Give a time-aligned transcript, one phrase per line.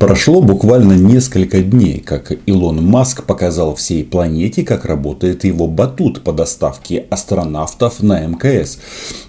[0.00, 6.32] Прошло буквально несколько дней, как Илон Маск показал всей планете, как работает его батут по
[6.32, 8.78] доставке астронавтов на МКС.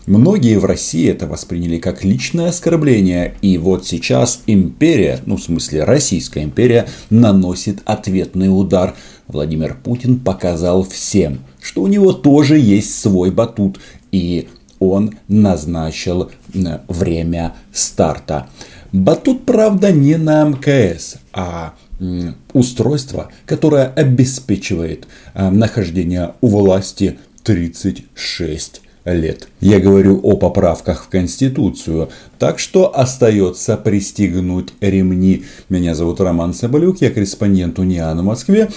[0.05, 5.83] Многие в России это восприняли как личное оскорбление, и вот сейчас империя, ну в смысле
[5.83, 8.95] Российская империя, наносит ответный удар.
[9.27, 13.77] Владимир Путин показал всем, что у него тоже есть свой батут,
[14.13, 14.47] и
[14.79, 16.31] он назначил
[16.87, 18.47] время старта.
[18.91, 21.73] Батут, правда, не на МКС, а
[22.53, 29.47] устройство, которое обеспечивает а, нахождение у власти 36 лет.
[29.61, 35.45] Я говорю о поправках в Конституцию, так что остается пристегнуть ремни.
[35.69, 38.69] Меня зовут Роман Соболюк, я корреспондент Униана в Москве.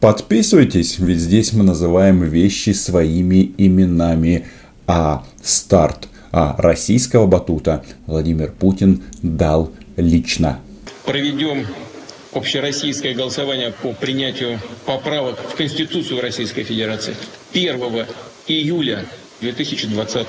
[0.00, 4.46] Подписывайтесь, ведь здесь мы называем вещи своими именами.
[4.86, 10.60] А старт а российского батута Владимир Путин дал лично.
[11.04, 11.66] Проведем
[12.32, 17.14] общероссийское голосование по принятию поправок в Конституцию Российской Федерации
[17.52, 18.06] 1
[18.48, 19.04] июля
[19.40, 20.26] 2020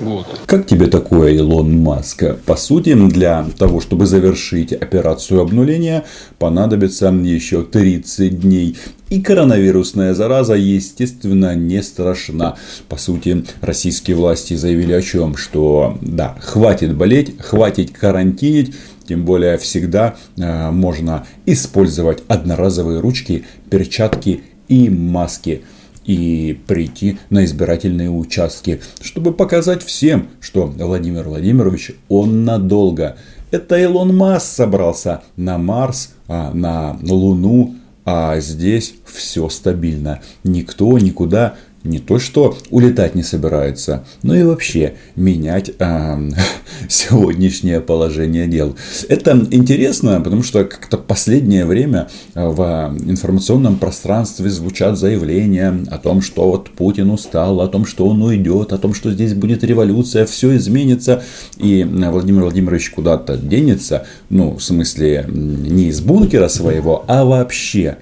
[0.00, 0.28] года.
[0.46, 2.24] Как тебе такое, Илон Маск?
[2.46, 6.04] По сути, для того, чтобы завершить операцию обнуления,
[6.38, 8.76] понадобится еще 30 дней.
[9.10, 12.56] И коронавирусная зараза, естественно, не страшна.
[12.88, 15.36] По сути, российские власти заявили о чем?
[15.36, 18.74] Что да, хватит болеть, хватит карантинить.
[19.06, 25.62] Тем более всегда э, можно использовать одноразовые ручки, перчатки и маски
[26.04, 33.16] и прийти на избирательные участки, чтобы показать всем, что Владимир Владимирович, он надолго.
[33.50, 37.74] Это Илон Маск собрался на Марс, а, на Луну,
[38.04, 40.20] а здесь все стабильно.
[40.42, 46.30] Никто никуда не то что улетать не собирается, но и вообще менять э,
[46.88, 48.74] сегодняшнее положение дел.
[49.08, 56.50] Это интересно, потому что как-то последнее время в информационном пространстве звучат заявления о том, что
[56.50, 60.56] вот Путин устал, о том, что он уйдет, о том, что здесь будет революция, все
[60.56, 61.22] изменится,
[61.58, 67.98] и Владимир Владимирович куда-то денется, ну, в смысле, не из бункера своего, а вообще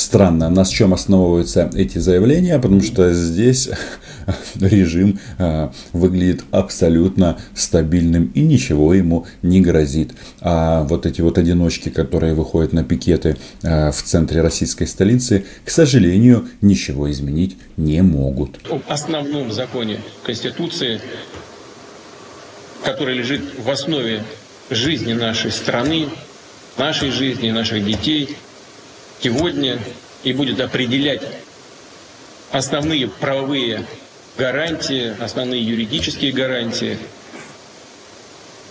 [0.00, 3.68] странно, на чем основываются эти заявления, потому что здесь
[4.60, 10.12] режим а, выглядит абсолютно стабильным и ничего ему не грозит.
[10.40, 15.70] А вот эти вот одиночки, которые выходят на пикеты а, в центре российской столицы, к
[15.70, 18.58] сожалению, ничего изменить не могут.
[18.66, 21.00] В основном законе Конституции,
[22.84, 24.22] который лежит в основе
[24.70, 26.06] жизни нашей страны,
[26.78, 28.36] нашей жизни, наших детей–
[29.22, 29.78] сегодня
[30.22, 31.22] и будет определять
[32.50, 33.86] основные правовые
[34.36, 36.98] гарантии, основные юридические гарантии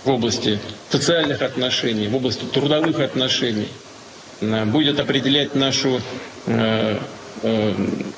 [0.04, 3.68] в области социальных отношений, в области трудовых отношений,
[4.42, 6.02] будет определять нашу
[7.44, 7.74] э, Э,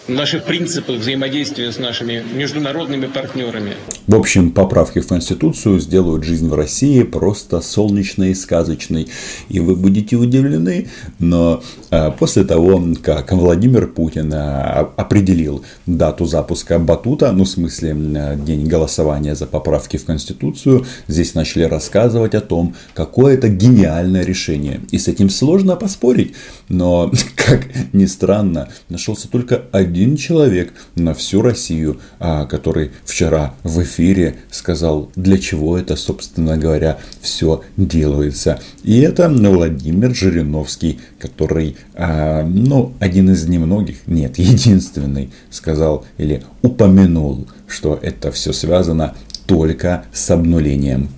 [0.07, 3.73] наши принципы взаимодействия с нашими международными партнерами.
[4.07, 9.07] В общем, поправки в Конституцию сделают жизнь в России просто солнечной и сказочной.
[9.50, 10.89] И вы будете удивлены,
[11.19, 11.61] но
[11.91, 17.95] э, после того, как Владимир Путин э, определил дату запуска Батута, ну, в смысле,
[18.44, 24.81] день голосования за поправки в Конституцию, здесь начали рассказывать о том, какое это гениальное решение.
[24.91, 26.33] И с этим сложно поспорить,
[26.69, 28.69] но, как ни странно,
[29.01, 35.75] нашелся только один человек на всю Россию, а, который вчера в эфире сказал, для чего
[35.75, 38.62] это, собственно говоря, все делается.
[38.84, 47.47] И это Владимир Жириновский, который, а, ну, один из немногих, нет, единственный, сказал или упомянул,
[47.68, 49.16] что это все связано
[49.47, 51.09] только с обнулением.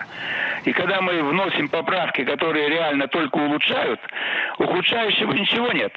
[0.64, 4.00] И когда мы вносим поправки, которые реально только улучшают,
[4.58, 5.92] ухудшающего ничего нет.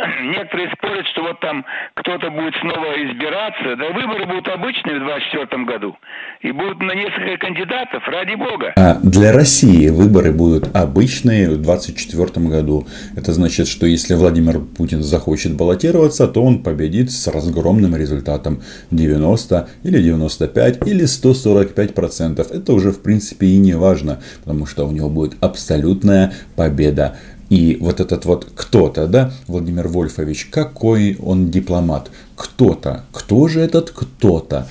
[0.22, 3.76] Некоторые спорят, что вот там кто-то будет снова избираться.
[3.76, 5.96] Да выборы будут обычные в 2024 году.
[6.40, 8.72] И будут на несколько кандидатов, ради бога.
[8.76, 12.86] А для России выборы будут обычные в 2024 году.
[13.16, 19.68] Это значит, что если Владимир Путин захочет баллотироваться, то он победит с разгромным результатом 90
[19.84, 22.50] или 95 или 145 процентов.
[22.50, 27.16] Это уже в принципе и не важно, потому что у него будет абсолютная победа.
[27.50, 32.10] И вот этот вот кто-то, да, Владимир Вольфович, какой он дипломат.
[32.36, 33.04] Кто-то.
[33.12, 34.68] Кто же этот кто-то?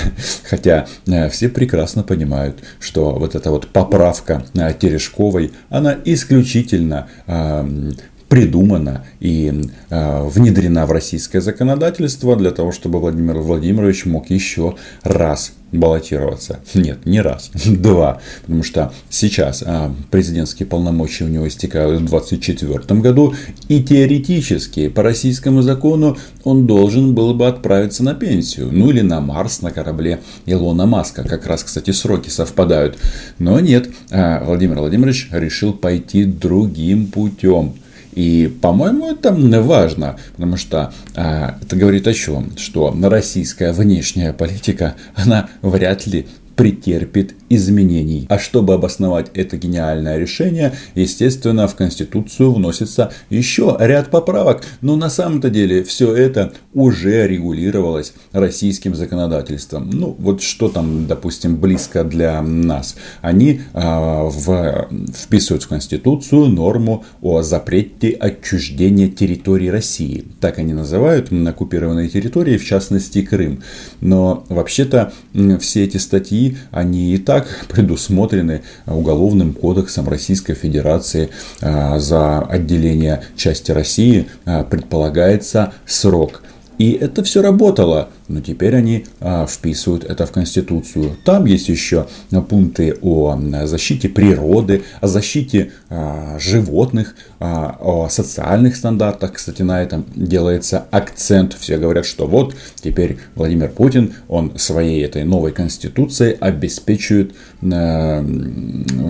[0.44, 7.92] Хотя э, все прекрасно понимают, что вот эта вот поправка э, Терешковой, она исключительно э,
[8.28, 16.60] придумана и внедрена в российское законодательство для того, чтобы Владимир Владимирович мог еще раз баллотироваться.
[16.74, 18.20] Нет, не раз, два.
[18.42, 23.34] Потому что сейчас а, президентские полномочия у него истекают в 2024 году.
[23.68, 28.68] И теоретически, по российскому закону, он должен был бы отправиться на пенсию.
[28.70, 31.24] Ну или на Марс на корабле Илона Маска.
[31.24, 32.98] Как раз, кстати, сроки совпадают.
[33.38, 37.74] Но нет, а, Владимир Владимирович решил пойти другим путем.
[38.12, 42.56] И, по-моему, это важно, потому что а, это говорит о чем?
[42.56, 46.26] Что российская внешняя политика, она вряд ли
[46.56, 48.26] претерпит изменений.
[48.28, 54.64] А чтобы обосновать это гениальное решение, естественно, в Конституцию вносится еще ряд поправок.
[54.80, 59.90] Но на самом-то деле все это уже регулировалось российским законодательством.
[59.90, 62.96] Ну, вот что там, допустим, близко для нас.
[63.20, 70.24] Они э, в, вписывают в Конституцию норму о запрете отчуждения территории России.
[70.40, 73.62] Так они называют оккупированные территории, в частности Крым.
[74.00, 75.12] Но вообще-то
[75.60, 81.30] все эти статьи, они и так предусмотрены Уголовным кодексом Российской Федерации
[81.60, 86.42] а, за отделение части России а, предполагается срок
[86.82, 88.08] и это все работало.
[88.26, 91.16] Но теперь они а, вписывают это в Конституцию.
[91.24, 92.08] Там есть еще
[92.48, 99.34] пункты о защите природы, о защите а, животных, а, о социальных стандартах.
[99.34, 101.54] Кстати, на этом делается акцент.
[101.54, 107.32] Все говорят, что вот теперь Владимир Путин, он своей этой новой Конституцией обеспечивает
[107.62, 108.26] а,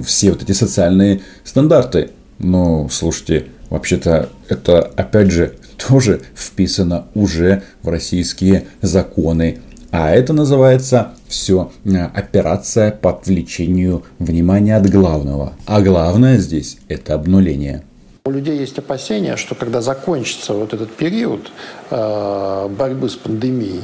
[0.05, 2.11] все вот эти социальные стандарты.
[2.39, 9.59] Но, слушайте, вообще-то это опять же тоже вписано уже в российские законы.
[9.91, 15.53] А это называется все э, операция по отвлечению внимания от главного.
[15.67, 17.83] А главное здесь это обнуление.
[18.25, 21.51] У людей есть опасения, что когда закончится вот этот период
[21.91, 23.83] э, борьбы с пандемией,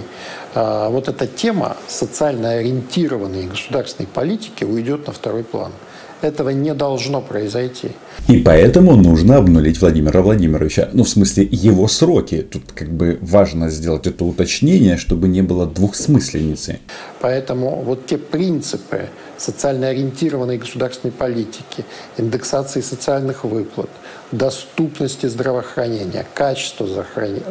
[0.54, 5.72] э, вот эта тема социально ориентированной государственной политики уйдет на второй план.
[6.20, 7.92] Этого не должно произойти.
[8.26, 10.88] И поэтому нужно обнулить Владимира Владимировича.
[10.92, 12.42] Ну, в смысле, его сроки.
[12.42, 16.80] Тут как бы важно сделать это уточнение, чтобы не было двухсмысленницы.
[17.20, 21.84] Поэтому вот те принципы социально ориентированной государственной политики,
[22.16, 23.90] индексации социальных выплат,
[24.32, 26.86] доступности здравоохранения, качества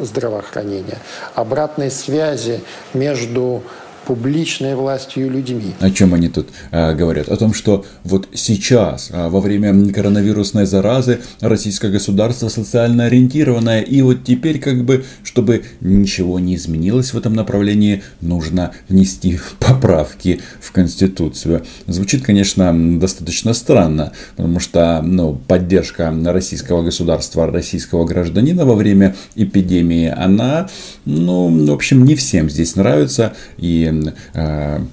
[0.00, 0.98] здравоохранения,
[1.34, 2.60] обратной связи
[2.94, 3.62] между
[4.08, 5.74] публичной властью людьми.
[5.80, 7.28] О чем они тут а, говорят?
[7.28, 14.00] О том, что вот сейчас, а, во время коронавирусной заразы, российское государство социально ориентированное, и
[14.00, 20.72] вот теперь как бы, чтобы ничего не изменилось в этом направлении, нужно внести поправки в
[20.72, 21.66] Конституцию.
[21.86, 30.08] Звучит, конечно, достаточно странно, потому что ну, поддержка российского государства, российского гражданина во время эпидемии,
[30.08, 30.70] она,
[31.04, 33.97] ну, в общем, не всем здесь нравится, и э,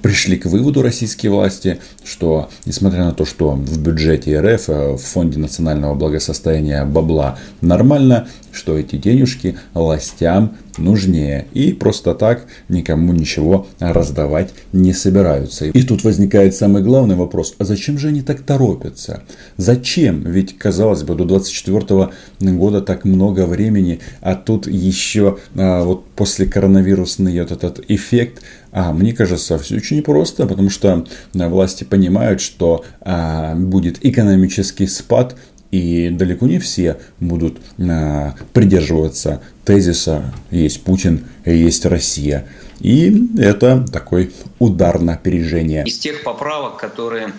[0.02, 4.98] пришли к выводу российские власти, что несмотря на то, что в бюджете РФ, э, в
[4.98, 11.46] фонде национального благосостояния бабла нормально, что эти денежки властям нужнее.
[11.54, 15.66] И просто так никому ничего раздавать не собираются.
[15.66, 17.56] И тут возникает самый главный вопрос.
[17.58, 19.24] А зачем же они так торопятся?
[19.58, 20.24] Зачем?
[20.24, 22.10] Ведь, казалось бы, до 24
[22.40, 28.42] года так много времени, а тут еще а, вот после коронавирусный вот этот эффект.
[28.76, 35.38] А мне кажется, все очень просто, потому что власти понимают, что а, будет экономический спад,
[35.72, 42.50] и далеко не все будут а, придерживаться тезиса «есть Путин, есть Россия».
[42.82, 45.86] И это такой удар на опережение.
[45.86, 47.32] Из тех поправок, которые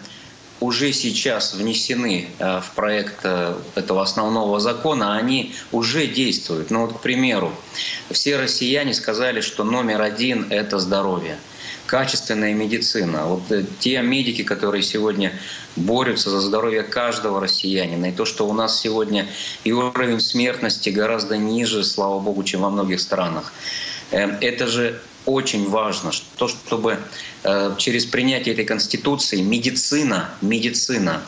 [0.61, 6.71] уже сейчас внесены а, в проект а, этого основного закона, они уже действуют.
[6.71, 7.53] Ну вот, к примеру,
[8.11, 11.39] все россияне сказали, что номер один– это здоровье
[11.87, 13.27] качественная медицина.
[13.27, 15.33] Вот э, те медики, которые сегодня
[15.77, 19.27] борются за здоровье каждого россиянина, и то, что у нас сегодня
[19.65, 23.53] и уровень смертности гораздо ниже, слава богу, чем во многих странах.
[24.13, 26.99] Эм, это же очень важно, то, чтобы
[27.43, 31.23] э, через принятие этой Конституции медицина, медицина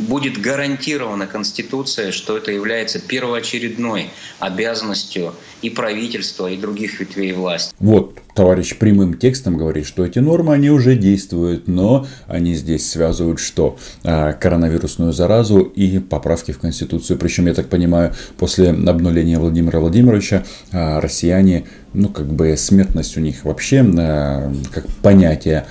[0.00, 4.10] будет гарантирована Конституцией, что это является первоочередной
[4.40, 7.72] обязанностью и правительства, и других ветвей власти.
[7.78, 13.38] Вот, товарищ прямым текстом говорит, что эти нормы, они уже действуют, но они здесь связывают
[13.38, 13.76] что?
[14.02, 17.18] Э, коронавирусную заразу и поправки в Конституцию.
[17.18, 23.20] Причем, я так понимаю, после обнуления Владимира Владимировича э, россияне ну, как бы смертность у
[23.20, 25.66] них вообще э, как понятие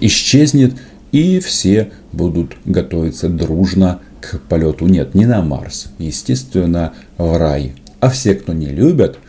[0.00, 0.74] исчезнет,
[1.10, 4.86] и все будут готовиться дружно к полету.
[4.86, 7.72] Нет, не на Марс, естественно, в рай.
[8.00, 9.23] А все, кто не любят а,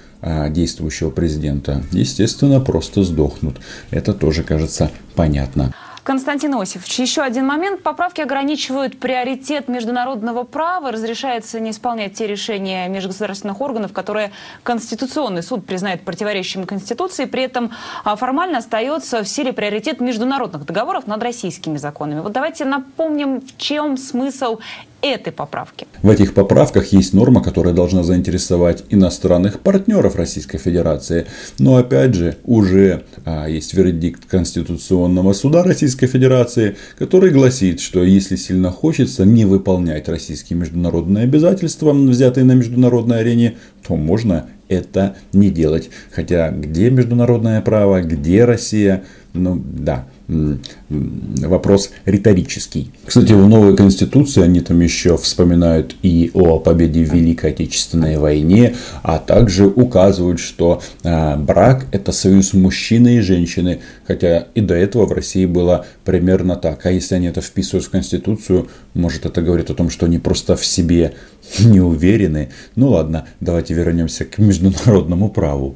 [0.49, 3.61] действующего президента, естественно, просто сдохнут.
[3.91, 5.73] Это тоже кажется понятно.
[6.05, 7.81] Константин Иосифович, еще один момент.
[7.81, 10.91] Поправки ограничивают приоритет международного права.
[10.91, 14.31] Разрешается не исполнять те решения межгосударственных органов, которые
[14.61, 17.25] Конституционный суд признает противоречащими Конституции.
[17.25, 17.71] При этом
[18.03, 22.19] а, формально остается в силе приоритет международных договоров над российскими законами.
[22.19, 24.59] Вот давайте напомним, в чем смысл
[25.01, 25.87] этой поправки.
[26.01, 31.27] В этих поправках есть норма, которая должна заинтересовать иностранных партнеров Российской Федерации.
[31.59, 38.35] Но опять же, уже а, есть вердикт Конституционного суда Российской Федерации, который гласит, что если
[38.35, 43.55] сильно хочется не выполнять российские международные обязательства, взятые на международной арене,
[43.87, 45.89] то можно это не делать.
[46.11, 52.91] Хотя где международное право, где Россия, ну да, вопрос риторический.
[53.05, 58.75] Кстати, в новой конституции они там еще вспоминают и о победе в Великой Отечественной войне,
[59.03, 65.05] а также указывают, что а, брак это союз мужчины и женщины, хотя и до этого
[65.05, 66.85] в России было примерно так.
[66.85, 70.55] А если они это вписывают в конституцию, может это говорит о том, что они просто
[70.55, 71.13] в себе
[71.59, 72.49] не уверены.
[72.75, 75.75] Ну ладно, давайте вернемся к международному праву.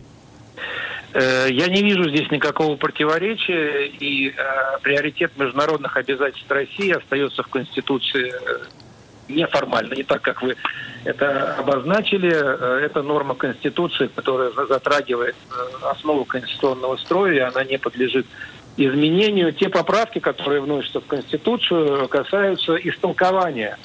[1.14, 4.34] Э, я не вижу здесь никакого противоречия, и э,
[4.82, 8.64] приоритет международных обязательств России остается в Конституции э,
[9.28, 10.56] неформально, не так, как вы
[11.04, 12.30] это обозначили.
[12.84, 15.36] Это норма Конституции, которая затрагивает
[15.84, 18.26] основу конституционного строя, и она не подлежит
[18.78, 19.54] изменению.
[19.54, 23.78] Те поправки, которые вносятся в Конституцию, касаются истолкования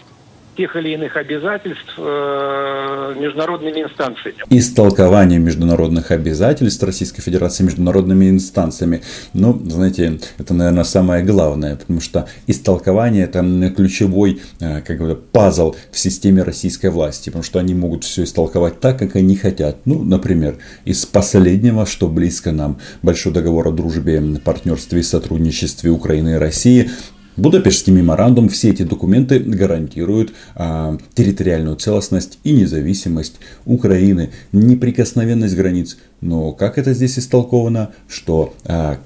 [0.56, 4.36] тех или иных обязательств э, международными инстанциями.
[4.50, 9.02] Истолкование международных обязательств Российской Федерации международными инстанциями.
[9.32, 13.42] Ну, знаете, это, наверное, самое главное, потому что истолкование это
[13.76, 18.80] ключевой э, как бы, пазл в системе российской власти, потому что они могут все истолковать
[18.80, 19.78] так, как они хотят.
[19.84, 26.34] Ну, например, из последнего, что близко нам, большой договор о дружбе, партнерстве и сотрудничестве Украины
[26.34, 26.90] и России,
[27.36, 35.96] Будапештский меморандум, все эти документы гарантируют а, территориальную целостность и независимость Украины, неприкосновенность границ.
[36.24, 38.98] Но как это здесь истолковано, что а,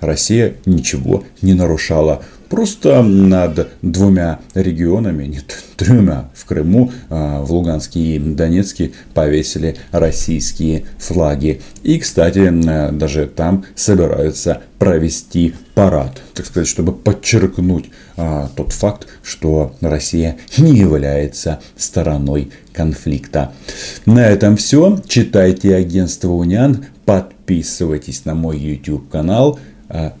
[0.00, 2.22] Россия ничего не нарушала
[2.54, 10.84] Просто над двумя регионами, нет, тремя в Крыму, а, в Луганске и Донецке повесили российские
[10.98, 11.62] флаги.
[11.82, 12.50] И, кстати,
[12.92, 20.76] даже там собираются провести парад, так сказать, чтобы подчеркнуть а, тот факт, что Россия не
[20.76, 23.52] является стороной конфликта.
[24.06, 25.00] На этом все.
[25.06, 29.58] Читайте агентство Униан, подписывайтесь на мой YouTube канал.
[29.88, 30.14] А,